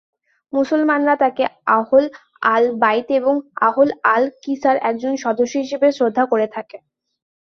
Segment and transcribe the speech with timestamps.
[0.53, 1.45] মুসলমানরা তাঁকে
[1.71, 2.05] আহল
[2.47, 3.35] আল-বাইত এবং
[3.61, 6.77] আহল আল-কিসার একজন সদস্য হিসাবে শ্রদ্ধা করে থাকে।